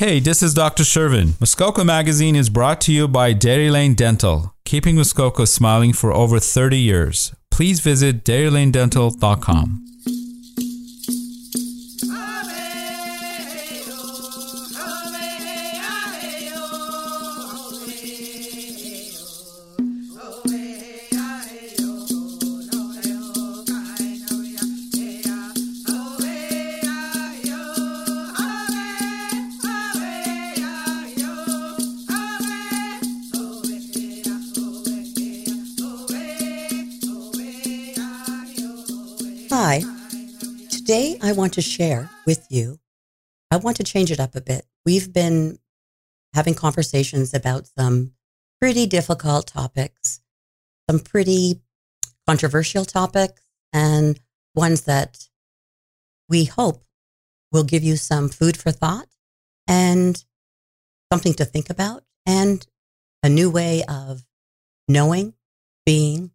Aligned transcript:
Hey, 0.00 0.18
this 0.18 0.42
is 0.42 0.54
Dr. 0.54 0.82
Shervin. 0.82 1.38
Muskoka 1.40 1.84
Magazine 1.84 2.34
is 2.34 2.48
brought 2.48 2.80
to 2.80 2.90
you 2.90 3.06
by 3.06 3.34
Dairy 3.34 3.70
Lane 3.70 3.92
Dental, 3.92 4.54
keeping 4.64 4.96
Muskoka 4.96 5.46
smiling 5.46 5.92
for 5.92 6.10
over 6.10 6.40
30 6.40 6.78
years. 6.78 7.34
Please 7.50 7.80
visit 7.80 8.24
dairylanedental.com. 8.24 9.84
Hi. 39.52 39.82
Today 40.70 41.18
I 41.20 41.32
want 41.32 41.54
to 41.54 41.60
share 41.60 42.08
with 42.24 42.46
you. 42.50 42.78
I 43.50 43.56
want 43.56 43.78
to 43.78 43.82
change 43.82 44.12
it 44.12 44.20
up 44.20 44.36
a 44.36 44.40
bit. 44.40 44.64
We've 44.86 45.12
been 45.12 45.58
having 46.34 46.54
conversations 46.54 47.34
about 47.34 47.66
some 47.66 48.12
pretty 48.60 48.86
difficult 48.86 49.48
topics, 49.48 50.20
some 50.88 51.00
pretty 51.00 51.62
controversial 52.28 52.84
topics, 52.84 53.42
and 53.72 54.20
ones 54.54 54.82
that 54.82 55.28
we 56.28 56.44
hope 56.44 56.84
will 57.50 57.64
give 57.64 57.82
you 57.82 57.96
some 57.96 58.28
food 58.28 58.56
for 58.56 58.70
thought 58.70 59.08
and 59.66 60.24
something 61.12 61.34
to 61.34 61.44
think 61.44 61.70
about 61.70 62.04
and 62.24 62.68
a 63.24 63.28
new 63.28 63.50
way 63.50 63.82
of 63.88 64.24
knowing, 64.86 65.34
being, 65.84 66.30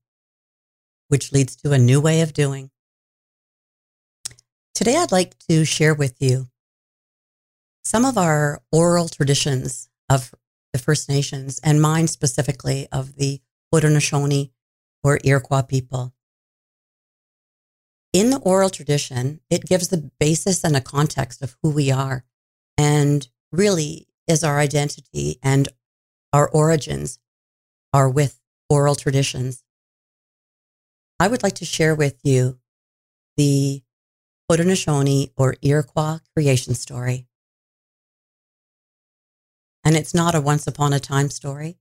which 1.07 1.31
leads 1.31 1.55
to 1.55 1.71
a 1.71 1.77
new 1.77 2.01
way 2.01 2.19
of 2.19 2.33
doing. 2.33 2.71
Today, 4.75 4.97
I'd 4.97 5.13
like 5.13 5.39
to 5.47 5.63
share 5.63 5.93
with 5.93 6.15
you 6.19 6.49
some 7.85 8.03
of 8.03 8.17
our 8.17 8.61
oral 8.73 9.07
traditions 9.07 9.87
of 10.09 10.35
the 10.73 10.79
First 10.79 11.07
Nations 11.07 11.61
and 11.63 11.81
mine 11.81 12.09
specifically 12.09 12.85
of 12.91 13.15
the 13.15 13.39
Haudenosaunee 13.73 14.51
or 15.01 15.21
Iroquois 15.23 15.61
people. 15.61 16.13
In 18.11 18.31
the 18.31 18.39
oral 18.39 18.69
tradition, 18.69 19.39
it 19.49 19.63
gives 19.63 19.87
the 19.87 20.11
basis 20.19 20.61
and 20.65 20.75
a 20.75 20.81
context 20.81 21.41
of 21.41 21.55
who 21.63 21.69
we 21.69 21.89
are 21.89 22.25
and 22.77 23.29
really 23.53 24.09
is 24.27 24.43
our 24.43 24.59
identity 24.59 25.39
and 25.41 25.69
our 26.33 26.49
origins 26.49 27.17
are 27.93 28.09
with 28.09 28.41
oral 28.69 28.95
traditions. 28.95 29.63
I 31.17 31.29
would 31.29 31.43
like 31.43 31.55
to 31.55 31.65
share 31.65 31.95
with 31.95 32.19
you 32.25 32.59
the 33.37 33.84
Haudenosaunee 34.49 35.31
or 35.37 35.55
Iroquois 35.61 36.19
creation 36.35 36.75
story. 36.75 37.27
And 39.83 39.95
it's 39.95 40.13
not 40.13 40.35
a 40.35 40.41
once 40.41 40.67
upon 40.67 40.93
a 40.93 40.99
time 40.99 41.29
story. 41.29 41.77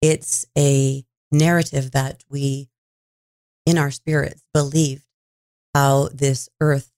It's 0.00 0.46
a 0.56 1.04
narrative 1.30 1.90
that 1.92 2.24
we, 2.28 2.70
in 3.66 3.76
our 3.76 3.90
spirits, 3.90 4.42
believed 4.54 5.04
how 5.74 6.08
this 6.12 6.48
earth 6.60 6.90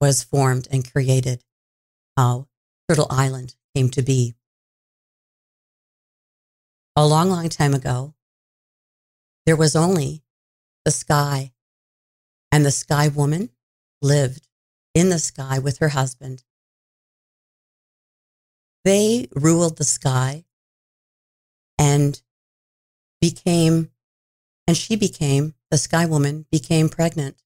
was 0.00 0.22
formed 0.24 0.66
and 0.70 0.90
created, 0.90 1.44
how 2.16 2.48
Turtle 2.88 3.06
Island 3.10 3.54
came 3.74 3.90
to 3.90 4.02
be. 4.02 4.34
A 6.96 7.06
long, 7.06 7.30
long 7.30 7.48
time 7.48 7.74
ago, 7.74 8.14
there 9.46 9.56
was 9.56 9.76
only 9.76 10.24
the 10.84 10.90
sky, 10.90 11.52
and 12.50 12.66
the 12.66 12.72
sky 12.72 13.06
woman 13.06 13.50
lived 14.02 14.47
in 14.98 15.10
the 15.10 15.18
sky 15.18 15.58
with 15.58 15.78
her 15.78 15.90
husband. 15.90 16.42
They 18.84 19.28
ruled 19.34 19.76
the 19.76 19.84
sky 19.84 20.44
and 21.78 22.20
became, 23.20 23.90
and 24.66 24.76
she 24.76 24.96
became, 24.96 25.54
the 25.70 25.78
sky 25.78 26.06
woman 26.06 26.46
became 26.50 26.88
pregnant. 26.88 27.42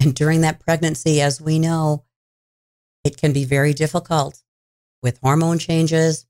And 0.00 0.14
during 0.14 0.42
that 0.42 0.60
pregnancy, 0.60 1.20
as 1.20 1.40
we 1.40 1.58
know, 1.58 2.04
it 3.04 3.16
can 3.16 3.32
be 3.32 3.44
very 3.44 3.74
difficult 3.74 4.42
with 5.02 5.18
hormone 5.22 5.58
changes, 5.58 6.26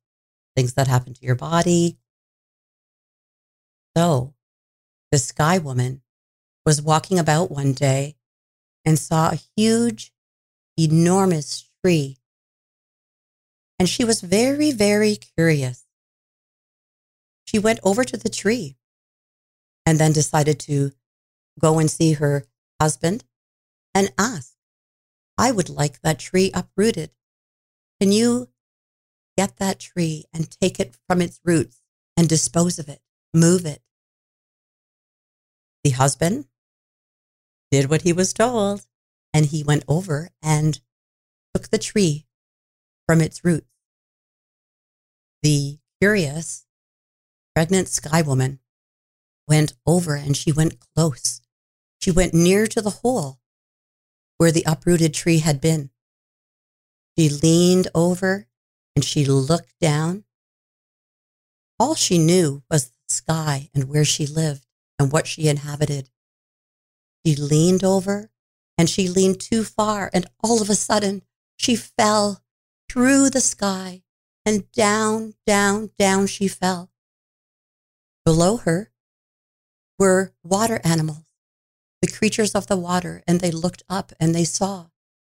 things 0.56 0.74
that 0.74 0.88
happen 0.88 1.14
to 1.14 1.24
your 1.24 1.34
body. 1.36 1.98
So 3.96 4.34
the 5.12 5.18
sky 5.18 5.58
woman 5.58 6.02
was 6.66 6.82
walking 6.82 7.18
about 7.18 7.50
one 7.50 7.72
day 7.72 8.16
and 8.84 8.98
saw 8.98 9.30
a 9.30 9.40
huge 9.56 10.13
enormous 10.78 11.68
tree. 11.82 12.18
And 13.78 13.88
she 13.88 14.04
was 14.04 14.20
very, 14.20 14.70
very 14.70 15.16
curious. 15.16 15.84
She 17.44 17.58
went 17.58 17.80
over 17.82 18.04
to 18.04 18.16
the 18.16 18.28
tree 18.28 18.76
and 19.86 19.98
then 19.98 20.12
decided 20.12 20.58
to 20.60 20.92
go 21.58 21.78
and 21.78 21.90
see 21.90 22.14
her 22.14 22.44
husband 22.80 23.24
and 23.94 24.12
ask, 24.18 24.54
I 25.36 25.52
would 25.52 25.68
like 25.68 26.00
that 26.02 26.18
tree 26.18 26.50
uprooted. 26.54 27.10
Can 28.00 28.12
you 28.12 28.48
get 29.36 29.56
that 29.58 29.78
tree 29.78 30.24
and 30.32 30.50
take 30.50 30.80
it 30.80 30.96
from 31.08 31.20
its 31.20 31.40
roots 31.44 31.80
and 32.16 32.28
dispose 32.28 32.78
of 32.78 32.88
it, 32.88 33.00
move 33.32 33.66
it? 33.66 33.82
The 35.82 35.90
husband 35.90 36.46
did 37.70 37.90
what 37.90 38.02
he 38.02 38.12
was 38.12 38.32
told 38.32 38.86
and 39.34 39.46
he 39.46 39.64
went 39.64 39.84
over 39.88 40.30
and 40.40 40.80
took 41.52 41.68
the 41.68 41.78
tree 41.78 42.24
from 43.06 43.20
its 43.20 43.44
roots. 43.44 43.66
The 45.42 45.78
curious 46.00 46.64
pregnant 47.54 47.88
sky 47.88 48.22
woman 48.22 48.60
went 49.48 49.74
over 49.86 50.14
and 50.14 50.36
she 50.36 50.52
went 50.52 50.78
close. 50.94 51.40
She 52.00 52.12
went 52.12 52.32
near 52.32 52.66
to 52.68 52.80
the 52.80 52.90
hole 52.90 53.40
where 54.38 54.52
the 54.52 54.64
uprooted 54.66 55.12
tree 55.12 55.38
had 55.38 55.60
been. 55.60 55.90
She 57.18 57.28
leaned 57.28 57.88
over 57.94 58.46
and 58.94 59.04
she 59.04 59.24
looked 59.24 59.74
down. 59.80 60.24
All 61.78 61.94
she 61.94 62.18
knew 62.18 62.62
was 62.70 62.86
the 62.86 62.92
sky 63.08 63.68
and 63.74 63.88
where 63.88 64.04
she 64.04 64.26
lived 64.26 64.64
and 64.98 65.12
what 65.12 65.26
she 65.26 65.48
inhabited. 65.48 66.08
She 67.26 67.34
leaned 67.34 67.84
over 67.84 68.30
and 68.76 68.90
she 68.90 69.08
leaned 69.08 69.40
too 69.40 69.64
far, 69.64 70.10
and 70.12 70.26
all 70.42 70.60
of 70.60 70.70
a 70.70 70.74
sudden 70.74 71.22
she 71.56 71.76
fell 71.76 72.42
through 72.90 73.30
the 73.30 73.40
sky 73.40 74.02
and 74.44 74.70
down, 74.72 75.34
down, 75.46 75.90
down 75.98 76.26
she 76.26 76.48
fell. 76.48 76.90
Below 78.24 78.58
her 78.58 78.90
were 79.98 80.32
water 80.42 80.80
animals, 80.84 81.24
the 82.02 82.08
creatures 82.08 82.54
of 82.54 82.66
the 82.66 82.76
water, 82.76 83.22
and 83.26 83.40
they 83.40 83.50
looked 83.50 83.82
up 83.88 84.12
and 84.18 84.34
they 84.34 84.44
saw 84.44 84.86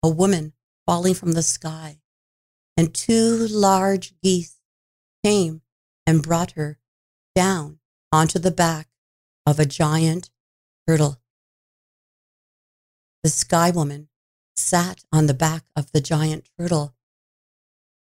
a 0.03 0.09
woman 0.09 0.53
falling 0.85 1.13
from 1.13 1.33
the 1.33 1.43
sky, 1.43 1.99
and 2.75 2.93
two 2.93 3.47
large 3.47 4.13
geese 4.21 4.57
came 5.23 5.61
and 6.05 6.23
brought 6.23 6.51
her 6.51 6.79
down 7.35 7.79
onto 8.11 8.39
the 8.39 8.51
back 8.51 8.87
of 9.45 9.59
a 9.59 9.65
giant 9.65 10.29
turtle. 10.87 11.18
The 13.21 13.29
sky 13.29 13.69
woman 13.69 14.07
sat 14.55 15.03
on 15.11 15.27
the 15.27 15.33
back 15.33 15.65
of 15.75 15.91
the 15.91 15.99
giant 15.99 16.49
turtle 16.57 16.95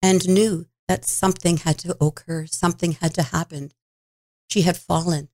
and 0.01 0.27
knew 0.27 0.67
that 0.89 1.05
something 1.05 1.57
had 1.57 1.77
to 1.79 1.95
occur, 2.03 2.45
something 2.45 2.94
had 2.94 3.13
to 3.13 3.24
happen. 3.24 3.71
She 4.50 4.63
had 4.63 4.75
fallen, 4.75 5.29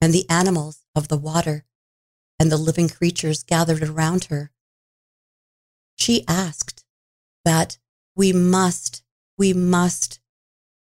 and 0.00 0.14
the 0.14 0.28
animals 0.30 0.86
of 0.94 1.08
the 1.08 1.18
water 1.18 1.66
and 2.38 2.50
the 2.50 2.56
living 2.56 2.88
creatures 2.88 3.42
gathered 3.42 3.82
around 3.82 4.24
her. 4.26 4.52
She 5.96 6.24
asked 6.26 6.84
that 7.44 7.76
we 8.16 8.32
must, 8.32 9.02
we 9.36 9.52
must 9.52 10.20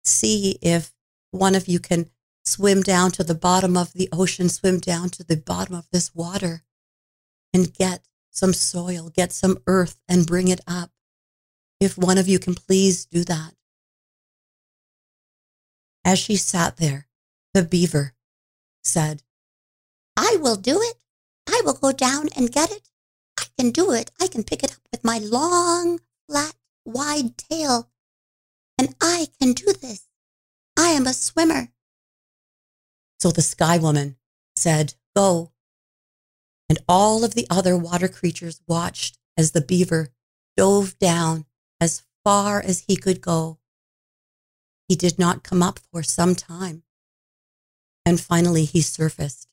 see 0.03 0.59
if 0.61 0.93
one 1.31 1.55
of 1.55 1.67
you 1.67 1.79
can 1.79 2.11
swim 2.45 2.83
down 2.83 3.09
to 3.11 3.23
the 3.23 3.33
bottom 3.33 3.75
of 3.75 3.93
the 3.93 4.09
ocean, 4.11 4.49
swim 4.49 4.79
down 4.79 5.09
to 5.09 5.23
the 5.23 5.37
bottom 5.37 5.73
of 5.73 5.87
this 5.91 6.13
water 6.13 6.63
and 7.53 7.73
get 7.73 8.07
some 8.31 8.53
soil, 8.53 9.09
get 9.09 9.31
some 9.31 9.59
earth 9.67 9.99
and 10.07 10.27
bring 10.27 10.47
it 10.47 10.61
up. 10.67 10.91
If 11.79 11.97
one 11.97 12.17
of 12.17 12.27
you 12.27 12.39
can 12.39 12.55
please 12.55 13.05
do 13.05 13.23
that. 13.23 13.53
As 16.03 16.19
she 16.19 16.35
sat 16.35 16.77
there, 16.77 17.07
the 17.53 17.63
beaver 17.63 18.13
said, 18.83 19.23
I 20.17 20.37
will 20.41 20.55
do 20.55 20.79
it. 20.81 20.97
I 21.47 21.61
will 21.63 21.73
go 21.73 21.91
down 21.91 22.29
and 22.35 22.51
get 22.51 22.71
it. 22.71 22.89
I 23.39 23.45
can 23.57 23.71
do 23.71 23.91
it. 23.91 24.11
I 24.19 24.27
can 24.27 24.43
pick 24.43 24.63
it 24.63 24.71
up 24.71 24.81
with 24.91 25.03
my 25.03 25.19
long, 25.19 25.99
flat, 26.27 26.53
wide 26.85 27.37
tail. 27.37 27.89
And 28.77 28.95
I 29.01 29.27
can 29.39 29.53
do 29.53 29.73
this. 29.73 30.07
I 30.77 30.89
am 30.89 31.07
a 31.07 31.13
swimmer. 31.13 31.69
So 33.19 33.31
the 33.31 33.41
sky 33.41 33.77
woman 33.77 34.17
said, 34.55 34.93
Go. 35.15 35.51
And 36.69 36.79
all 36.87 37.23
of 37.23 37.33
the 37.33 37.47
other 37.49 37.75
water 37.75 38.07
creatures 38.07 38.61
watched 38.67 39.17
as 39.35 39.51
the 39.51 39.61
beaver 39.61 40.09
dove 40.55 40.97
down 40.99 41.45
as 41.81 42.03
far 42.23 42.61
as 42.61 42.85
he 42.87 42.95
could 42.95 43.21
go. 43.21 43.57
He 44.87 44.95
did 44.95 45.17
not 45.17 45.43
come 45.43 45.63
up 45.63 45.79
for 45.91 46.03
some 46.03 46.35
time. 46.35 46.83
And 48.05 48.19
finally, 48.19 48.65
he 48.65 48.81
surfaced 48.81 49.47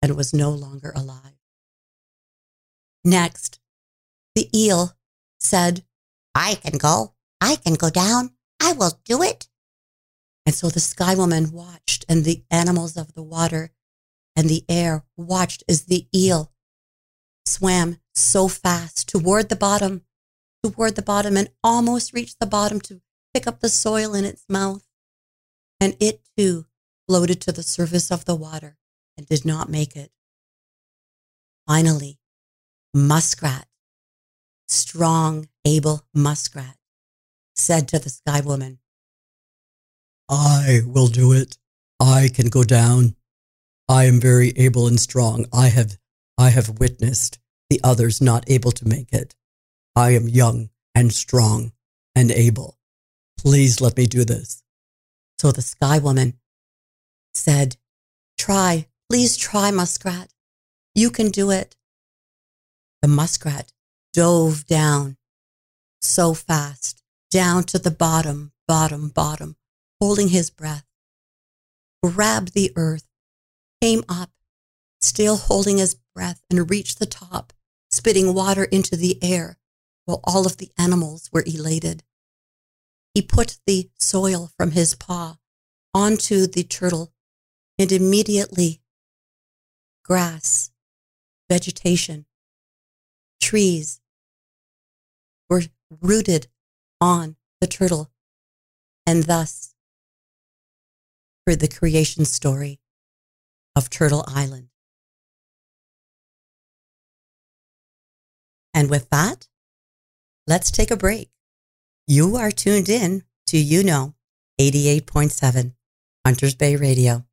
and 0.00 0.16
was 0.16 0.34
no 0.34 0.50
longer 0.50 0.92
alive. 0.94 1.38
Next, 3.04 3.60
the 4.34 4.48
eel 4.56 4.92
said, 5.38 5.84
I 6.34 6.54
can 6.56 6.78
go. 6.78 7.14
I 7.40 7.56
can 7.56 7.74
go 7.74 7.90
down. 7.90 8.32
I 8.60 8.72
will 8.72 9.00
do 9.04 9.22
it. 9.22 9.48
And 10.46 10.54
so 10.54 10.68
the 10.68 10.80
sky 10.80 11.14
woman 11.14 11.52
watched, 11.52 12.04
and 12.08 12.24
the 12.24 12.42
animals 12.50 12.96
of 12.96 13.14
the 13.14 13.22
water 13.22 13.70
and 14.34 14.48
the 14.48 14.64
air 14.68 15.04
watched 15.16 15.62
as 15.68 15.84
the 15.84 16.06
eel 16.14 16.52
swam 17.46 17.98
so 18.14 18.48
fast 18.48 19.08
toward 19.08 19.48
the 19.48 19.56
bottom, 19.56 20.02
toward 20.62 20.96
the 20.96 21.02
bottom, 21.02 21.36
and 21.36 21.50
almost 21.62 22.12
reached 22.12 22.38
the 22.40 22.46
bottom 22.46 22.80
to 22.80 23.00
pick 23.34 23.46
up 23.46 23.60
the 23.60 23.68
soil 23.68 24.14
in 24.14 24.24
its 24.24 24.44
mouth. 24.48 24.86
And 25.80 25.96
it 26.00 26.20
too 26.36 26.66
floated 27.08 27.40
to 27.42 27.52
the 27.52 27.62
surface 27.62 28.10
of 28.10 28.24
the 28.24 28.36
water 28.36 28.78
and 29.16 29.26
did 29.26 29.44
not 29.44 29.68
make 29.68 29.96
it. 29.96 30.10
Finally, 31.66 32.18
Muskrat, 32.94 33.66
strong, 34.68 35.48
able 35.64 36.06
Muskrat, 36.14 36.76
said 37.54 37.88
to 37.88 37.98
the 37.98 38.10
Sky 38.10 38.40
Woman, 38.40 38.78
I 40.28 40.80
will 40.86 41.08
do 41.08 41.32
it. 41.32 41.58
I 42.00 42.30
can 42.32 42.48
go 42.48 42.64
down. 42.64 43.16
I 43.92 44.04
am 44.04 44.20
very 44.20 44.52
able 44.56 44.86
and 44.86 44.98
strong. 44.98 45.44
I 45.52 45.68
have 45.68 45.98
I 46.38 46.48
have 46.48 46.78
witnessed 46.80 47.38
the 47.68 47.78
others 47.84 48.22
not 48.22 48.48
able 48.48 48.72
to 48.72 48.88
make 48.88 49.12
it. 49.12 49.34
I 49.94 50.12
am 50.12 50.30
young 50.30 50.70
and 50.94 51.12
strong 51.12 51.72
and 52.16 52.30
able. 52.30 52.78
Please 53.36 53.82
let 53.82 53.98
me 53.98 54.06
do 54.06 54.24
this. 54.24 54.62
So 55.38 55.52
the 55.52 55.60
Sky 55.60 55.98
Woman 55.98 56.38
said, 57.34 57.76
Try, 58.38 58.86
please 59.10 59.36
try, 59.36 59.70
Muskrat. 59.70 60.32
You 60.94 61.10
can 61.10 61.30
do 61.30 61.50
it. 61.50 61.76
The 63.02 63.08
muskrat 63.08 63.74
dove 64.14 64.66
down 64.66 65.18
so 66.00 66.32
fast, 66.32 67.02
down 67.30 67.64
to 67.64 67.78
the 67.78 67.90
bottom, 67.90 68.52
bottom, 68.66 69.10
bottom, 69.10 69.56
holding 70.00 70.28
his 70.28 70.48
breath, 70.48 70.86
grabbed 72.02 72.54
the 72.54 72.72
earth, 72.74 73.11
came 73.82 74.04
up, 74.08 74.30
still 75.00 75.36
holding 75.36 75.78
his 75.78 75.96
breath, 76.14 76.40
and 76.48 76.70
reached 76.70 77.00
the 77.00 77.06
top, 77.06 77.52
spitting 77.90 78.32
water 78.32 78.62
into 78.62 78.94
the 78.94 79.18
air 79.20 79.58
while 80.04 80.20
all 80.22 80.46
of 80.46 80.58
the 80.58 80.70
animals 80.78 81.28
were 81.32 81.42
elated. 81.44 82.04
He 83.12 83.22
put 83.22 83.58
the 83.66 83.90
soil 83.98 84.50
from 84.56 84.70
his 84.70 84.94
paw 84.94 85.38
onto 85.92 86.46
the 86.46 86.62
turtle, 86.62 87.12
and 87.76 87.90
immediately 87.90 88.80
grass, 90.04 90.70
vegetation, 91.50 92.26
trees 93.40 94.00
were 95.50 95.62
rooted 96.00 96.46
on 97.00 97.34
the 97.60 97.66
turtle, 97.66 98.12
and 99.04 99.24
thus 99.24 99.74
for 101.44 101.56
the 101.56 101.66
creation 101.66 102.24
story 102.24 102.78
of 103.74 103.90
Turtle 103.90 104.24
Island. 104.26 104.68
And 108.74 108.88
with 108.90 109.10
that, 109.10 109.48
let's 110.46 110.70
take 110.70 110.90
a 110.90 110.96
break. 110.96 111.30
You 112.06 112.36
are 112.36 112.50
tuned 112.50 112.88
in 112.88 113.24
to 113.46 113.58
You 113.58 113.82
Know 113.82 114.14
88.7 114.60 115.74
Hunters 116.24 116.54
Bay 116.54 116.76
Radio. 116.76 117.24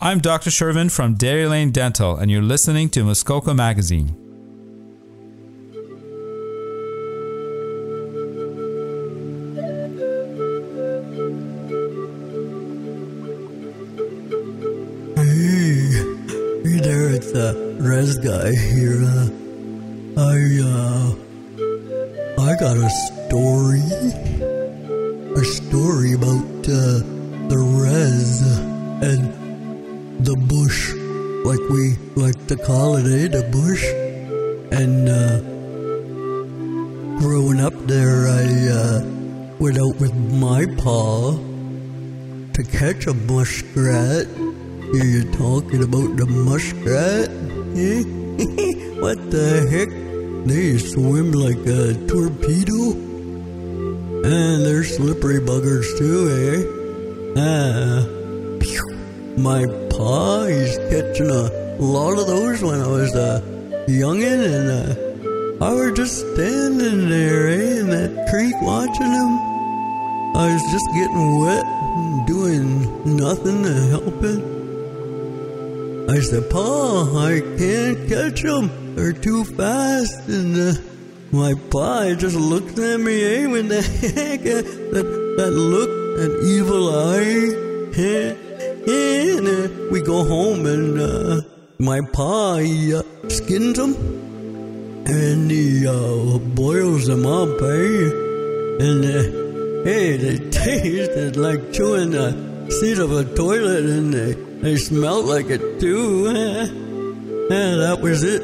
I'm 0.00 0.20
Dr. 0.20 0.50
Shervin 0.50 0.90
from 0.92 1.14
Dairy 1.14 1.46
Lane 1.46 1.72
Dental, 1.72 2.16
and 2.16 2.30
you're 2.30 2.40
listening 2.40 2.88
to 2.90 3.02
Muskoka 3.02 3.52
Magazine. 3.52 4.27
Like 31.48 31.66
we 31.70 31.96
like 32.14 32.46
to 32.46 32.56
call 32.56 32.96
it, 32.96 33.06
eh? 33.06 33.26
The 33.26 33.42
bush. 33.48 33.84
And, 34.80 35.08
uh, 35.08 35.40
growing 37.20 37.58
up 37.58 37.72
there, 37.86 38.28
I, 38.28 38.44
uh, 38.80 39.00
went 39.58 39.78
out 39.78 39.96
with 39.96 40.14
my 40.14 40.66
paw 40.76 41.38
to 42.52 42.62
catch 42.64 43.06
a 43.06 43.14
muskrat. 43.14 44.26
Hear 44.92 45.08
you 45.16 45.24
talking 45.32 45.82
about 45.82 46.18
the 46.20 46.26
muskrat? 46.26 47.30
Eh? 47.80 48.02
what 49.00 49.18
the 49.30 49.48
heck? 49.72 49.88
They 50.46 50.76
swim 50.76 51.32
like 51.32 51.64
a 51.64 51.94
torpedo? 52.08 52.92
And 54.28 54.66
they're 54.66 54.84
slippery 54.84 55.40
buggers 55.40 55.88
too, 55.96 56.20
eh? 56.44 57.40
Ah. 57.40 58.17
My 59.38 59.66
pa, 59.88 60.46
he's 60.46 60.76
catching 60.90 61.30
a 61.30 61.48
lot 61.78 62.18
of 62.18 62.26
those 62.26 62.60
when 62.60 62.80
I 62.80 62.88
was 62.88 63.14
a 63.14 63.40
youngin' 63.86 64.42
and 64.42 64.68
uh, 64.68 65.64
I 65.64 65.72
was 65.72 65.92
just 65.96 66.18
standing 66.34 67.08
there, 67.08 67.46
eh, 67.46 67.78
in 67.78 67.90
that 67.90 68.28
creek 68.30 68.54
watching 68.60 69.12
them. 69.12 69.38
I 70.34 70.52
was 70.52 70.62
just 70.72 70.86
getting 70.92 71.38
wet 71.38 71.64
doing 72.26 73.16
nothing 73.16 73.62
to 73.62 73.74
help 73.94 74.22
it. 74.24 74.42
I 76.10 76.18
said, 76.18 76.50
Pa, 76.50 77.06
I 77.16 77.40
can't 77.56 78.08
catch 78.08 78.42
them. 78.42 78.96
They're 78.96 79.12
too 79.12 79.44
fast. 79.44 80.28
And 80.28 80.56
uh, 80.58 80.80
my 81.30 81.54
pa 81.70 82.12
just 82.14 82.34
looked 82.34 82.76
at 82.80 82.98
me, 82.98 83.22
eh, 83.24 83.46
with 83.46 83.70
uh, 83.70 83.82
that, 84.94 85.04
that 85.38 85.50
look, 85.52 85.90
that 86.18 86.32
evil 86.44 86.88
eye. 86.88 88.47
Eh, 88.88 88.90
eh, 88.90 89.36
and 89.36 89.46
uh, 89.46 89.90
we 89.90 90.00
go 90.00 90.24
home 90.24 90.64
and 90.64 90.98
uh, 90.98 91.42
my 91.78 92.00
pa, 92.00 92.56
he 92.56 92.94
uh, 92.94 93.02
skins 93.28 93.76
them 93.76 93.94
and 95.04 95.50
he 95.50 95.86
uh, 95.86 96.38
boils 96.38 97.06
them 97.06 97.26
up, 97.26 97.60
eh? 97.60 98.08
And 98.86 99.04
uh, 99.04 99.84
hey, 99.84 100.16
they 100.16 100.38
tasted 100.50 101.36
like 101.36 101.70
chewing 101.70 102.12
the 102.12 102.32
seat 102.80 102.98
of 102.98 103.12
a 103.12 103.24
toilet 103.34 103.84
and 103.84 104.14
they, 104.14 104.32
they 104.62 104.76
smelled 104.76 105.26
like 105.26 105.50
it 105.50 105.80
too. 105.80 106.28
and 106.28 107.80
that 107.82 107.98
was 108.00 108.24
it. 108.24 108.42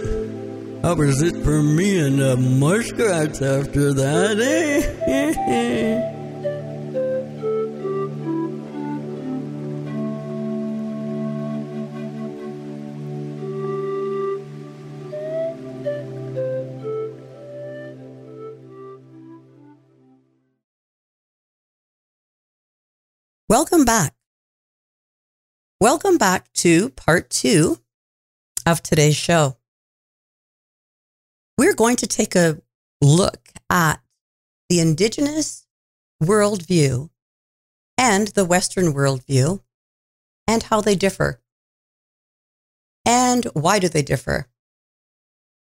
That 0.83 0.99
was 0.99 1.23
it 1.23 1.43
for 1.43 1.63
me 1.63 2.01
and 2.01 2.19
the 2.19 2.37
muskrats 2.37 3.41
after 3.41 3.95
that, 3.95 4.39
eh? 4.39 6.11
Welcome 23.55 23.85
back. 23.85 24.17
Welcome 25.81 26.19
back 26.19 26.53
to 26.55 26.91
part 26.91 27.31
two 27.31 27.79
of 28.67 28.83
today's 28.83 29.15
show. 29.15 29.59
We're 31.57 31.77
going 31.77 31.95
to 31.99 32.09
take 32.09 32.35
a 32.35 32.61
look 33.01 33.51
at 33.71 34.01
the 34.69 34.81
Indigenous 34.81 35.69
worldview 36.21 37.11
and 37.97 38.27
the 38.27 38.45
Western 38.45 38.93
worldview 38.93 39.63
and 40.49 40.65
how 40.65 40.81
they 40.81 40.97
differ. 40.97 41.41
And 43.07 43.45
why 43.55 43.79
do 43.79 43.89
they 43.89 44.03
differ? 44.03 44.49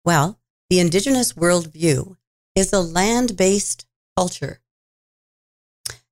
Well, 0.04 0.38
the 0.68 0.78
Indigenous 0.78 1.32
worldview 1.32 2.16
is 2.54 2.72
a 2.72 2.78
land 2.78 3.36
based 3.36 3.84
culture. 4.16 4.59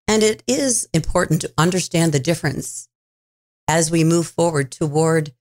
And 0.09 0.23
it 0.23 0.43
is 0.47 0.89
important 0.95 1.43
to 1.43 1.53
understand 1.59 2.13
the 2.13 2.19
difference 2.19 2.89
as 3.69 3.91
we 3.91 4.03
move 4.05 4.27
forward 4.27 4.73
toward 4.73 5.35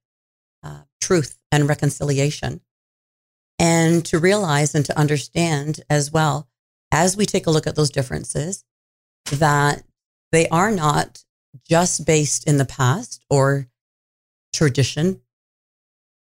uh, 0.62 0.82
truth 1.00 1.40
and 1.54 1.70
reconciliation. 1.70 2.60
And 3.58 4.06
to 4.06 4.20
realize 4.20 4.76
and 4.76 4.86
to 4.86 5.00
understand 5.00 5.80
as 5.90 6.12
well, 6.12 6.50
as 6.92 7.16
we 7.16 7.26
take 7.26 7.48
a 7.48 7.50
look 7.50 7.66
at 7.66 7.78
those 7.78 7.90
differences, 7.90 8.66
that 9.32 9.84
they 10.34 10.50
are 10.50 10.70
not 10.70 11.24
just 11.68 12.06
based 12.06 12.46
in 12.46 12.58
the 12.58 12.66
past 12.66 13.24
or 13.30 13.68
tradition. 14.54 15.22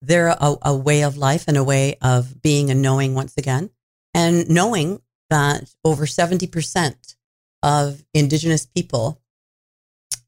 They're 0.01 0.27
a, 0.27 0.55
a 0.61 0.75
way 0.75 1.01
of 1.01 1.17
life 1.17 1.45
and 1.47 1.57
a 1.57 1.63
way 1.63 1.97
of 2.01 2.41
being 2.41 2.69
and 2.69 2.81
knowing 2.81 3.15
once 3.15 3.35
again, 3.35 3.71
and 4.13 4.47
knowing 4.47 5.01
that 5.29 5.73
over 5.83 6.05
70% 6.05 7.16
of 7.63 8.03
Indigenous 8.13 8.65
people 8.65 9.21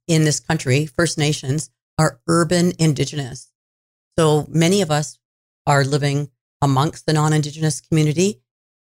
in 0.07 0.25
this 0.25 0.39
country, 0.39 0.85
First 0.85 1.17
Nations, 1.17 1.69
are 1.97 2.19
urban 2.27 2.73
Indigenous. 2.79 3.51
So 4.17 4.45
many 4.49 4.81
of 4.81 4.91
us 4.91 5.19
are 5.65 5.83
living 5.83 6.31
amongst 6.61 7.05
the 7.05 7.13
non 7.13 7.33
Indigenous 7.33 7.81
community 7.81 8.41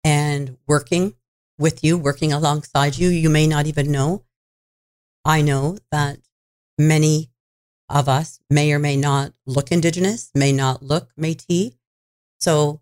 and 0.02 0.56
working 0.66 1.14
with 1.59 1.85
you, 1.85 1.99
working 1.99 2.32
alongside 2.32 2.97
you. 2.97 3.09
You 3.09 3.30
may 3.30 3.47
not 3.47 3.66
even 3.66 3.92
know. 3.92 4.25
I 5.25 5.42
know 5.42 5.76
that 5.92 6.18
many 6.78 7.30
of 7.88 8.09
us 8.09 8.40
may 8.49 8.73
or 8.73 8.78
may 8.78 8.97
not 8.97 9.32
look 9.47 9.70
Indigenous, 9.70 10.30
may 10.35 10.52
not 10.52 10.82
look 10.82 11.11
Métis. 11.20 11.75
So 12.38 12.80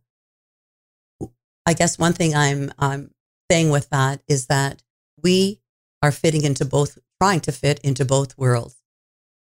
I 1.66 1.74
guess 1.74 1.98
one 1.98 2.12
thing 2.12 2.34
I'm, 2.34 2.72
I'm 2.78 3.10
saying 3.50 3.70
with 3.70 3.90
that 3.90 4.22
is 4.28 4.46
that 4.46 4.82
we 5.22 5.60
are 6.02 6.12
fitting 6.12 6.44
into 6.44 6.64
both, 6.64 6.98
trying 7.20 7.40
to 7.40 7.52
fit 7.52 7.78
into 7.80 8.04
both 8.04 8.36
worlds 8.38 8.76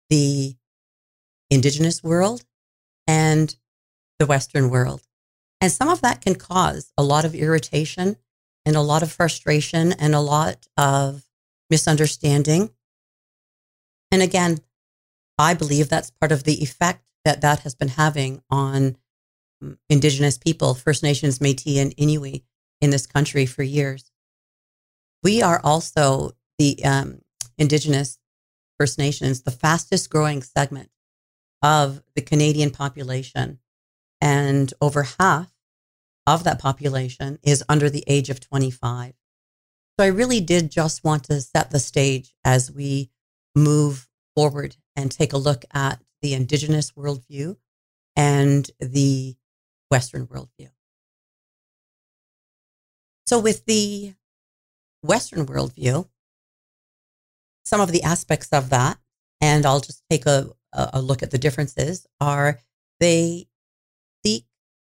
the 0.10 0.56
indigenous 1.50 2.04
world 2.04 2.46
and 3.08 3.56
the 4.20 4.26
Western 4.26 4.70
world. 4.70 5.02
And 5.60 5.72
some 5.72 5.90
of 5.90 6.02
that 6.02 6.22
can 6.22 6.36
cause 6.36 6.92
a 6.98 7.04
lot 7.04 7.26
of 7.26 7.34
irritation 7.34 8.18
and 8.66 8.76
a 8.76 8.82
lot 8.82 9.04
of 9.04 9.12
frustration 9.12 9.94
and 9.94 10.14
a 10.14 10.20
lot 10.20 10.68
of 10.78 11.24
misunderstanding. 11.70 12.70
And 14.12 14.22
again, 14.22 14.60
I 15.38 15.54
believe 15.54 15.90
that's 15.90 16.12
part 16.12 16.32
of 16.32 16.44
the 16.44 16.62
effect 16.62 17.08
that 17.26 17.42
that 17.42 17.60
has 17.60 17.76
been 17.76 17.90
having 17.90 18.42
on 18.50 18.98
mm, 19.64 19.78
Indigenous 19.90 20.38
people, 20.38 20.74
First 20.74 21.04
Nations, 21.04 21.42
Metis, 21.42 21.78
and 21.78 21.94
Inuit 21.98 22.44
in 22.82 22.90
this 22.90 23.06
country 23.06 23.46
for 23.46 23.64
years. 23.64 24.12
We 25.24 25.42
are 25.42 25.62
also 25.64 26.32
the 26.58 26.84
um, 26.86 27.22
Indigenous 27.58 28.20
First 28.80 28.98
Nations, 28.98 29.42
the 29.42 29.52
fastest 29.52 30.10
growing 30.10 30.42
segment 30.42 30.90
of 31.62 32.02
the 32.16 32.22
Canadian 32.22 32.72
population. 32.72 33.60
And 34.22 34.74
over 34.82 35.04
half 35.20 35.52
of 36.26 36.44
that 36.44 36.60
population 36.60 37.40
is 37.44 37.64
under 37.70 37.90
the 37.90 38.04
age 38.08 38.30
of 38.30 38.40
25. 38.40 39.14
So 40.00 40.06
I 40.06 40.10
really 40.10 40.42
did 40.42 40.70
just 40.70 41.04
want 41.04 41.24
to 41.26 41.42
set 41.42 41.72
the 41.72 41.80
stage 41.80 42.36
as 42.46 42.72
we 42.72 43.10
move 43.56 44.08
forward 44.36 44.76
and 44.96 45.12
take 45.12 45.34
a 45.34 45.38
look 45.38 45.66
at 45.74 46.02
the 46.22 46.34
Indigenous 46.34 46.92
worldview 46.92 47.58
and 48.16 48.70
the 48.80 49.36
Western 49.90 50.28
worldview. 50.28 50.70
So, 53.26 53.40
with 53.40 53.66
the 53.66 54.14
Western 55.08 55.46
worldview, 55.46 56.08
some 57.66 57.82
of 57.82 57.92
the 57.92 58.04
aspects 58.04 58.50
of 58.52 58.70
that, 58.70 58.98
and 59.42 59.66
I'll 59.66 59.80
just 59.80 60.04
take 60.10 60.26
a, 60.26 60.50
a 60.74 61.02
look 61.02 61.24
at 61.24 61.32
the 61.32 61.38
differences, 61.38 62.06
are 62.20 62.60
they 63.00 63.48
seek 64.26 64.46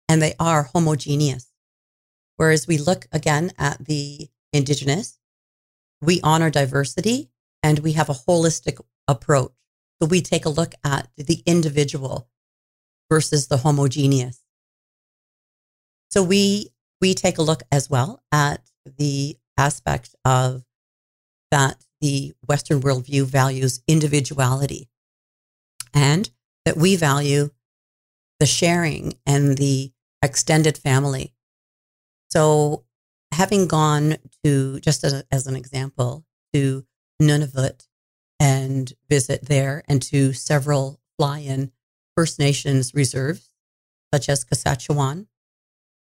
and 0.08 0.22
they 0.22 0.34
are 0.38 0.70
homogeneous. 0.74 1.52
Whereas 2.36 2.66
we 2.66 2.78
look 2.78 3.06
again 3.12 3.52
at 3.58 3.84
the 3.84 4.28
Indigenous, 4.52 5.18
we 6.00 6.20
honor 6.22 6.50
diversity 6.50 7.30
and 7.62 7.80
we 7.80 7.92
have 7.92 8.08
a 8.08 8.14
holistic 8.14 8.80
approach. 9.06 9.52
So 10.00 10.06
we 10.08 10.20
take 10.20 10.44
a 10.44 10.50
look 10.50 10.74
at 10.84 11.08
the 11.16 11.42
individual 11.44 12.28
versus 13.10 13.48
the 13.48 13.58
homogeneous. 13.58 14.42
So 16.10 16.22
we 16.22 16.70
we 17.00 17.14
take 17.14 17.38
a 17.38 17.42
look 17.42 17.62
as 17.70 17.90
well 17.90 18.22
at 18.32 18.62
the 18.84 19.36
aspect 19.58 20.14
of 20.24 20.64
that 21.50 21.76
the 22.00 22.32
Western 22.46 22.80
worldview 22.80 23.24
values 23.24 23.82
individuality 23.88 24.88
and 25.92 26.30
that 26.64 26.76
we 26.76 26.96
value 26.96 27.50
the 28.38 28.46
sharing 28.46 29.14
and 29.26 29.58
the 29.58 29.92
extended 30.22 30.78
family. 30.78 31.34
So, 32.30 32.84
having 33.32 33.66
gone 33.66 34.16
to, 34.44 34.80
just 34.80 35.02
as, 35.04 35.24
as 35.30 35.46
an 35.46 35.56
example, 35.56 36.24
to 36.52 36.84
Nunavut 37.20 37.86
and 38.38 38.92
visit 39.08 39.46
there 39.46 39.82
and 39.88 40.00
to 40.02 40.32
several 40.32 41.00
fly 41.18 41.40
in 41.40 41.72
First 42.16 42.38
Nations 42.38 42.94
reserves, 42.94 43.50
such 44.14 44.28
as 44.28 44.44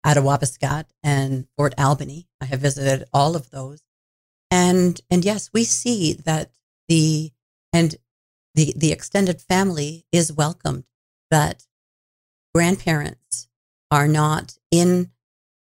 Attawapiskat, 0.07 0.85
and 1.03 1.47
Fort 1.57 1.75
Albany. 1.77 2.29
I 2.41 2.45
have 2.45 2.61
visited 2.61 3.05
all 3.13 3.35
of 3.35 3.51
those. 3.51 3.83
And, 4.51 5.01
and 5.11 5.25
yes, 5.25 5.51
we 5.53 5.65
see 5.65 6.13
that 6.13 6.53
the, 6.89 7.33
and 7.73 7.97
the, 8.55 8.73
the 8.77 8.93
extended 8.93 9.41
family 9.41 10.07
is 10.13 10.33
welcomed, 10.33 10.85
that 11.31 11.67
grandparents 12.55 13.49
are 13.91 14.07
not 14.07 14.57
in 14.71 15.11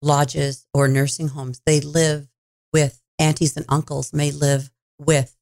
lodges 0.00 0.66
or 0.72 0.86
nursing 0.86 1.28
homes. 1.28 1.60
They 1.66 1.80
live 1.80 2.28
with 2.72 3.02
aunties 3.18 3.56
and 3.56 3.66
uncles, 3.68 4.12
may 4.12 4.30
live 4.30 4.70
with 4.98 5.36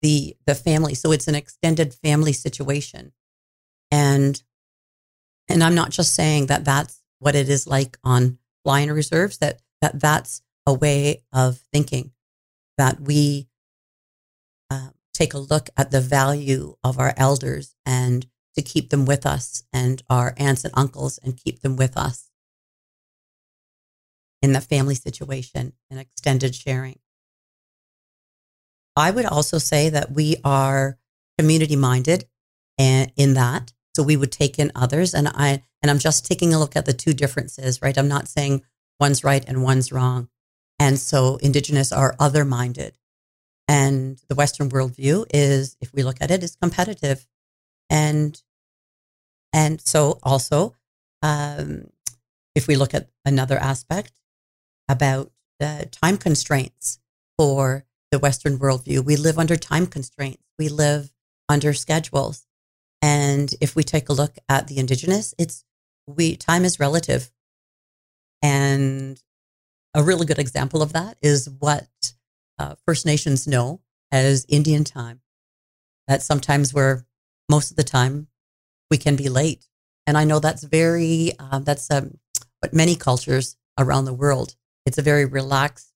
the, 0.00 0.36
the 0.46 0.54
family. 0.54 0.94
So 0.94 1.10
it's 1.10 1.28
an 1.28 1.34
extended 1.34 1.92
family 1.92 2.32
situation. 2.32 3.12
And, 3.90 4.40
and 5.48 5.62
I'm 5.62 5.74
not 5.74 5.90
just 5.90 6.14
saying 6.14 6.46
that 6.46 6.64
that's 6.64 7.02
what 7.18 7.34
it 7.34 7.48
is 7.48 7.66
like 7.66 7.98
on 8.04 8.38
fly-in 8.64 8.92
reserves, 8.92 9.38
that, 9.38 9.60
that 9.80 10.00
that's 10.00 10.42
a 10.66 10.72
way 10.72 11.22
of 11.32 11.58
thinking 11.72 12.12
that 12.78 13.00
we 13.00 13.48
uh, 14.70 14.88
take 15.14 15.34
a 15.34 15.38
look 15.38 15.70
at 15.76 15.90
the 15.90 16.00
value 16.00 16.76
of 16.84 16.98
our 16.98 17.14
elders 17.16 17.74
and 17.86 18.26
to 18.54 18.62
keep 18.62 18.90
them 18.90 19.04
with 19.04 19.24
us 19.26 19.62
and 19.72 20.02
our 20.10 20.34
aunts 20.36 20.64
and 20.64 20.72
uncles 20.76 21.18
and 21.22 21.36
keep 21.36 21.60
them 21.60 21.76
with 21.76 21.96
us 21.96 22.30
in 24.42 24.52
the 24.52 24.60
family 24.60 24.94
situation 24.94 25.72
and 25.90 26.00
extended 26.00 26.54
sharing. 26.54 26.98
I 28.96 29.10
would 29.10 29.26
also 29.26 29.58
say 29.58 29.90
that 29.90 30.12
we 30.12 30.36
are 30.44 30.98
community 31.38 31.76
minded 31.76 32.26
and 32.78 33.12
in 33.16 33.34
that. 33.34 33.72
So 33.96 34.02
we 34.02 34.18
would 34.18 34.30
take 34.30 34.58
in 34.58 34.72
others 34.74 35.14
and 35.14 35.26
I 35.26 35.62
and 35.80 35.90
I'm 35.90 35.98
just 35.98 36.26
taking 36.26 36.52
a 36.52 36.58
look 36.58 36.76
at 36.76 36.84
the 36.84 36.92
two 36.92 37.14
differences, 37.14 37.80
right? 37.80 37.96
I'm 37.96 38.08
not 38.08 38.28
saying 38.28 38.62
one's 39.00 39.24
right 39.24 39.42
and 39.48 39.62
one's 39.62 39.90
wrong. 39.90 40.28
And 40.78 40.98
so 40.98 41.36
indigenous 41.36 41.92
are 41.92 42.14
other 42.20 42.44
minded. 42.44 42.98
And 43.66 44.20
the 44.28 44.34
Western 44.34 44.68
worldview 44.68 45.24
is, 45.32 45.78
if 45.80 45.94
we 45.94 46.02
look 46.02 46.18
at 46.20 46.30
it, 46.30 46.42
is 46.42 46.56
competitive. 46.56 47.26
And 47.88 48.38
and 49.54 49.80
so 49.80 50.18
also, 50.22 50.74
um, 51.22 51.88
if 52.54 52.68
we 52.68 52.76
look 52.76 52.92
at 52.92 53.08
another 53.24 53.56
aspect 53.56 54.12
about 54.90 55.32
the 55.58 55.88
time 55.90 56.18
constraints 56.18 56.98
for 57.38 57.86
the 58.10 58.18
Western 58.18 58.58
worldview, 58.58 59.02
we 59.02 59.16
live 59.16 59.38
under 59.38 59.56
time 59.56 59.86
constraints. 59.86 60.44
We 60.58 60.68
live 60.68 61.14
under 61.48 61.72
schedules. 61.72 62.45
And 63.06 63.54
if 63.60 63.76
we 63.76 63.84
take 63.84 64.08
a 64.08 64.12
look 64.12 64.36
at 64.48 64.66
the 64.66 64.78
indigenous, 64.78 65.32
it's 65.38 65.64
we 66.08 66.34
time 66.34 66.64
is 66.64 66.80
relative. 66.80 67.30
And 68.42 69.22
a 69.94 70.02
really 70.02 70.26
good 70.26 70.40
example 70.40 70.82
of 70.82 70.92
that 70.94 71.16
is 71.22 71.48
what 71.48 71.86
uh, 72.58 72.74
First 72.84 73.06
Nations 73.06 73.46
know 73.46 73.80
as 74.10 74.44
Indian 74.48 74.82
time. 74.82 75.20
That 76.08 76.20
sometimes 76.20 76.74
we're 76.74 77.04
most 77.48 77.70
of 77.70 77.76
the 77.76 77.84
time 77.84 78.26
we 78.90 78.98
can 78.98 79.14
be 79.14 79.28
late. 79.28 79.68
And 80.04 80.18
I 80.18 80.24
know 80.24 80.40
that's 80.40 80.64
very, 80.64 81.30
uh, 81.38 81.60
that's 81.60 81.88
um, 81.92 82.18
what 82.58 82.74
many 82.74 82.96
cultures 82.96 83.56
around 83.78 84.06
the 84.06 84.14
world, 84.14 84.56
it's 84.84 84.98
a 84.98 85.02
very 85.02 85.26
relaxed 85.26 85.92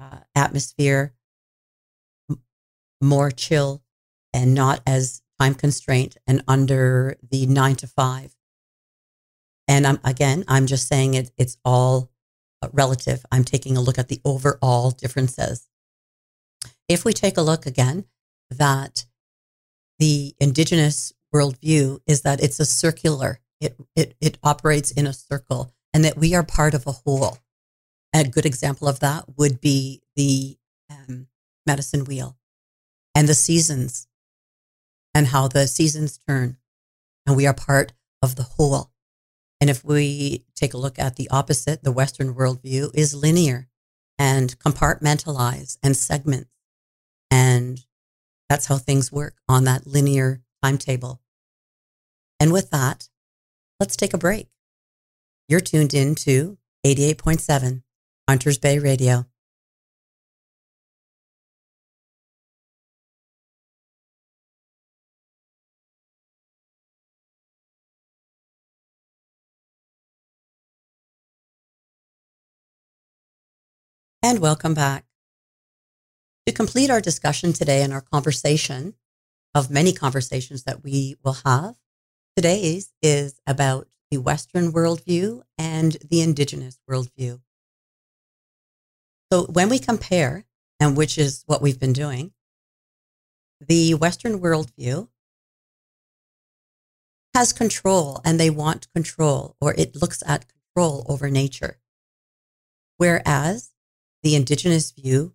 uh, 0.00 0.18
atmosphere, 0.34 1.14
m- 2.28 2.42
more 3.00 3.30
chill 3.30 3.84
and 4.34 4.52
not 4.52 4.80
as 4.84 5.22
time 5.40 5.54
constraint 5.54 6.16
and 6.26 6.42
under 6.46 7.16
the 7.30 7.46
nine 7.46 7.76
to 7.76 7.86
five. 7.86 8.34
And 9.66 9.86
I'm, 9.86 10.00
again, 10.04 10.44
I'm 10.48 10.66
just 10.66 10.86
saying 10.86 11.14
it, 11.14 11.30
it's 11.38 11.56
all 11.64 12.10
relative. 12.72 13.24
I'm 13.32 13.44
taking 13.44 13.76
a 13.76 13.80
look 13.80 13.98
at 13.98 14.08
the 14.08 14.20
overall 14.24 14.90
differences. 14.90 15.68
If 16.88 17.04
we 17.04 17.12
take 17.12 17.38
a 17.38 17.42
look 17.42 17.66
again, 17.66 18.04
that 18.50 19.06
the 19.98 20.34
indigenous 20.40 21.12
worldview 21.34 22.00
is 22.06 22.22
that 22.22 22.42
it's 22.42 22.58
a 22.60 22.66
circular, 22.66 23.38
it, 23.60 23.76
it, 23.94 24.16
it 24.20 24.38
operates 24.42 24.90
in 24.90 25.06
a 25.06 25.12
circle, 25.12 25.72
and 25.94 26.04
that 26.04 26.16
we 26.16 26.34
are 26.34 26.42
part 26.42 26.74
of 26.74 26.86
a 26.86 26.92
whole. 26.92 27.38
A 28.12 28.24
good 28.24 28.44
example 28.44 28.88
of 28.88 29.00
that 29.00 29.24
would 29.38 29.60
be 29.60 30.02
the 30.16 30.58
um, 30.90 31.28
medicine 31.64 32.04
wheel 32.04 32.36
and 33.14 33.28
the 33.28 33.34
seasons 33.34 34.08
and 35.14 35.28
how 35.28 35.48
the 35.48 35.66
seasons 35.66 36.18
turn. 36.28 36.56
And 37.26 37.36
we 37.36 37.46
are 37.46 37.54
part 37.54 37.92
of 38.22 38.36
the 38.36 38.42
whole. 38.42 38.92
And 39.60 39.68
if 39.68 39.84
we 39.84 40.44
take 40.54 40.74
a 40.74 40.78
look 40.78 40.98
at 40.98 41.16
the 41.16 41.28
opposite, 41.30 41.82
the 41.84 41.92
Western 41.92 42.34
worldview 42.34 42.90
is 42.94 43.14
linear 43.14 43.68
and 44.18 44.58
compartmentalize 44.58 45.78
and 45.82 45.96
segment. 45.96 46.48
And 47.30 47.84
that's 48.48 48.66
how 48.66 48.78
things 48.78 49.12
work 49.12 49.36
on 49.48 49.64
that 49.64 49.86
linear 49.86 50.42
timetable. 50.62 51.20
And 52.38 52.52
with 52.52 52.70
that, 52.70 53.08
let's 53.78 53.96
take 53.96 54.14
a 54.14 54.18
break. 54.18 54.48
You're 55.48 55.60
tuned 55.60 55.94
in 55.94 56.14
to 56.16 56.58
88.7 56.86 57.82
Hunters 58.28 58.58
Bay 58.58 58.78
Radio. 58.78 59.26
And 74.30 74.38
welcome 74.38 74.74
back. 74.74 75.06
To 76.46 76.52
complete 76.52 76.88
our 76.88 77.00
discussion 77.00 77.52
today 77.52 77.82
and 77.82 77.92
our 77.92 78.00
conversation 78.00 78.94
of 79.56 79.72
many 79.72 79.92
conversations 79.92 80.62
that 80.62 80.84
we 80.84 81.16
will 81.24 81.38
have, 81.44 81.74
today's 82.36 82.92
is 83.02 83.40
about 83.44 83.88
the 84.08 84.18
Western 84.18 84.70
worldview 84.70 85.42
and 85.58 85.96
the 86.08 86.20
Indigenous 86.20 86.78
worldview. 86.88 87.40
So 89.32 89.46
when 89.46 89.68
we 89.68 89.80
compare, 89.80 90.44
and 90.78 90.96
which 90.96 91.18
is 91.18 91.42
what 91.48 91.60
we've 91.60 91.80
been 91.80 91.92
doing, 91.92 92.30
the 93.60 93.94
Western 93.94 94.38
worldview 94.38 95.08
has 97.34 97.52
control 97.52 98.20
and 98.24 98.38
they 98.38 98.48
want 98.48 98.86
control, 98.94 99.56
or 99.60 99.74
it 99.74 100.00
looks 100.00 100.22
at 100.24 100.46
control 100.46 101.04
over 101.08 101.28
nature. 101.30 101.78
Whereas 102.96 103.69
the 104.22 104.34
indigenous 104.34 104.90
view 104.90 105.34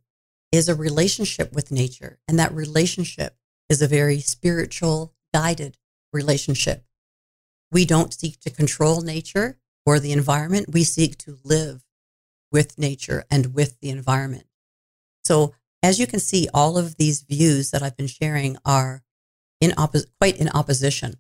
is 0.51 0.70
a 0.70 0.75
relationship 0.75 1.54
with 1.54 1.72
nature, 1.72 2.20
and 2.27 2.39
that 2.39 2.54
relationship 2.54 3.38
is 3.70 3.82
a 3.82 3.88
very 3.88 4.20
spiritual, 4.20 5.13
guided 5.34 5.77
relationship. 6.13 6.86
We 7.72 7.86
don't 7.86 8.13
seek 8.13 8.39
to 8.42 8.50
control 8.50 9.01
nature 9.01 9.58
or 9.86 10.00
the 10.00 10.12
environment, 10.12 10.72
we 10.72 10.84
seek 10.84 11.18
to 11.20 11.38
live 11.44 11.84
with 12.51 12.77
nature 12.80 13.25
and 13.30 13.54
with 13.54 13.80
the 13.82 13.89
environment. 13.89 14.48
So, 15.24 15.54
as 15.84 16.00
you 16.00 16.08
can 16.08 16.20
see, 16.20 16.48
all 16.54 16.77
of 16.77 16.98
these 16.98 17.22
views 17.22 17.70
that 17.72 17.84
I've 17.84 17.98
been 17.98 18.08
sharing 18.08 18.58
are 18.65 19.04
in 19.62 19.74
quite 20.20 20.38
in 20.38 20.50
opposition. 20.50 21.18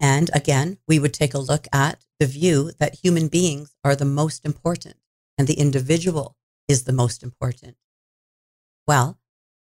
And 0.00 0.30
again, 0.32 0.78
we 0.88 0.98
would 0.98 1.14
take 1.14 1.34
a 1.34 1.38
look 1.38 1.68
at 1.72 2.04
the 2.18 2.26
view 2.26 2.72
that 2.78 2.96
human 2.96 3.28
beings 3.28 3.76
are 3.84 3.94
the 3.94 4.04
most 4.04 4.44
important 4.44 4.96
and 5.40 5.48
the 5.48 5.54
individual 5.54 6.36
is 6.68 6.84
the 6.84 6.92
most 6.92 7.22
important. 7.22 7.74
Well, 8.86 9.18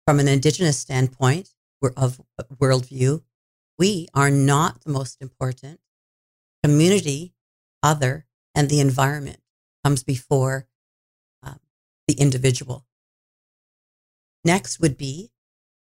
from 0.05 0.19
an 0.19 0.27
indigenous 0.27 0.77
standpoint 0.77 1.51
of 1.95 2.19
worldview, 2.53 3.23
we 3.79 4.09
are 4.13 4.29
not 4.29 4.81
the 4.81 4.91
most 4.91 5.21
important. 5.21 5.79
Community, 6.63 7.33
other, 7.81 8.25
and 8.53 8.67
the 8.67 8.81
environment 8.81 9.39
comes 9.85 10.03
before 10.03 10.67
um, 11.41 11.61
the 12.09 12.15
individual. 12.15 12.85
Next 14.43 14.81
would 14.81 14.97
be 14.97 15.31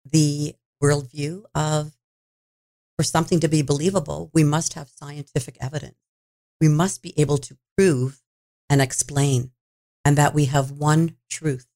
the 0.09 0.55
worldview 0.81 1.43
of 1.57 1.91
for 2.97 3.03
something 3.03 3.41
to 3.41 3.49
be 3.49 3.63
believable, 3.63 4.31
we 4.33 4.45
must 4.45 4.75
have 4.75 4.89
scientific 4.89 5.57
evidence. 5.61 5.99
We 6.61 6.69
must 6.69 7.03
be 7.03 7.19
able 7.19 7.39
to 7.39 7.59
prove 7.77 8.23
and 8.71 8.81
explain 8.81 9.51
and 10.07 10.17
that 10.17 10.33
we 10.33 10.45
have 10.45 10.71
one 10.71 11.17
truth 11.29 11.67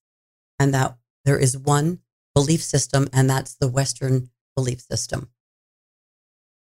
and 0.60 0.72
that 0.72 0.96
there 1.24 1.36
is 1.36 1.58
one 1.58 1.98
belief 2.32 2.62
system, 2.62 3.08
and 3.12 3.28
that's 3.28 3.56
the 3.56 3.66
Western 3.66 4.30
belief 4.54 4.80
system. 4.80 5.30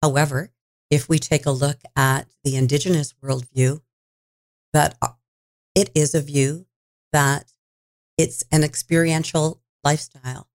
However, 0.03 0.51
if 0.91 1.09
we 1.09 1.21
take 1.21 1.47
a 1.47 1.53
look 1.53 1.79
at 1.95 2.27
the 2.43 2.57
indigenous 2.57 3.15
worldview, 3.23 3.81
that 4.73 4.97
uh, 5.01 5.11
it 5.77 5.91
is 5.95 6.17
a 6.17 6.21
view 6.21 6.67
that 7.13 7.53
it's 8.19 8.43
an 8.51 8.65
experiential 8.65 9.63
lifestyle, 9.85 10.49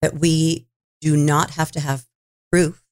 that 0.00 0.14
we 0.14 0.68
do 1.00 1.16
not 1.16 1.50
have 1.50 1.72
to 1.72 1.80
have 1.80 2.06
proof 2.52 2.84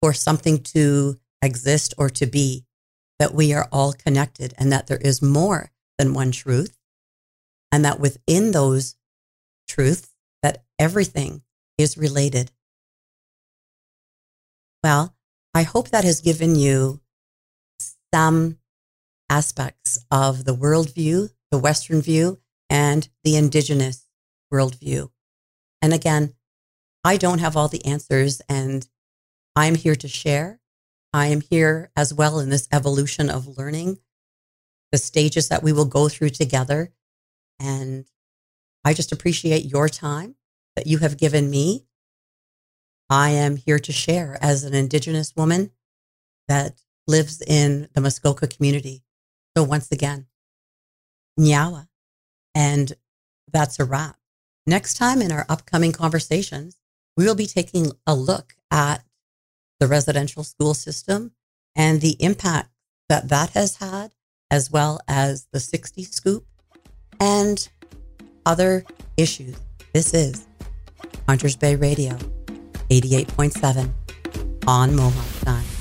for 0.00 0.12
something 0.12 0.58
to 0.58 1.18
exist 1.42 1.92
or 1.98 2.08
to 2.10 2.26
be, 2.26 2.66
that 3.18 3.34
we 3.34 3.52
are 3.52 3.68
all 3.72 3.92
connected 3.92 4.54
and 4.56 4.70
that 4.70 4.86
there 4.86 4.98
is 4.98 5.20
more 5.20 5.72
than 5.98 6.14
one 6.14 6.32
truth. 6.32 6.76
And 7.72 7.84
that 7.84 8.00
within 8.00 8.52
those 8.52 8.96
truths, 9.68 10.14
that 10.42 10.64
everything 10.78 11.42
is 11.78 11.98
related. 11.98 12.52
Well, 14.82 15.16
I 15.54 15.62
hope 15.62 15.90
that 15.90 16.04
has 16.04 16.20
given 16.20 16.56
you 16.56 17.00
some 18.12 18.58
aspects 19.30 19.98
of 20.10 20.44
the 20.44 20.54
worldview, 20.54 21.30
the 21.50 21.58
Western 21.58 22.00
view, 22.00 22.38
and 22.68 23.08
the 23.24 23.36
indigenous 23.36 24.06
worldview. 24.52 25.10
And 25.80 25.92
again, 25.92 26.34
I 27.02 27.16
don't 27.16 27.40
have 27.40 27.56
all 27.56 27.68
the 27.68 27.84
answers, 27.84 28.40
and 28.48 28.86
I'm 29.56 29.74
here 29.74 29.96
to 29.96 30.08
share. 30.08 30.60
I 31.12 31.26
am 31.26 31.40
here 31.40 31.90
as 31.96 32.12
well 32.12 32.38
in 32.38 32.50
this 32.50 32.68
evolution 32.72 33.30
of 33.30 33.58
learning 33.58 33.98
the 34.94 34.98
stages 34.98 35.48
that 35.48 35.64
we 35.64 35.72
will 35.72 35.86
go 35.86 36.08
through 36.08 36.30
together. 36.30 36.92
And 37.58 38.04
I 38.84 38.94
just 38.94 39.10
appreciate 39.10 39.64
your 39.64 39.88
time 39.88 40.36
that 40.76 40.86
you 40.86 40.98
have 40.98 41.16
given 41.16 41.50
me. 41.50 41.86
I 43.10 43.30
am 43.30 43.56
here 43.56 43.80
to 43.80 43.90
share 43.90 44.38
as 44.40 44.62
an 44.62 44.72
Indigenous 44.72 45.34
woman 45.34 45.72
that 46.46 46.80
lives 47.08 47.42
in 47.42 47.88
the 47.92 48.00
Muskoka 48.00 48.46
community. 48.46 49.02
So 49.56 49.64
once 49.64 49.90
again, 49.90 50.26
Nyawa. 51.40 51.88
And 52.54 52.92
that's 53.52 53.80
a 53.80 53.84
wrap. 53.84 54.16
Next 54.64 54.94
time 54.94 55.20
in 55.20 55.32
our 55.32 55.44
upcoming 55.48 55.90
conversations, 55.90 56.76
we 57.16 57.24
will 57.24 57.34
be 57.34 57.46
taking 57.46 57.90
a 58.06 58.14
look 58.14 58.54
at 58.70 59.02
the 59.80 59.88
residential 59.88 60.44
school 60.44 60.72
system 60.72 61.32
and 61.74 62.00
the 62.00 62.16
impact 62.20 62.70
that 63.08 63.28
that 63.30 63.50
has 63.50 63.78
had 63.78 64.12
as 64.54 64.70
well 64.70 65.00
as 65.08 65.48
the 65.50 65.58
60 65.58 66.04
scoop 66.04 66.46
and 67.18 67.68
other 68.46 68.84
issues. 69.16 69.56
This 69.92 70.14
is 70.14 70.46
Hunters 71.26 71.56
Bay 71.56 71.74
Radio 71.74 72.12
88.7 72.88 73.90
on 74.68 74.94
Mohawk 74.94 75.44
time. 75.44 75.73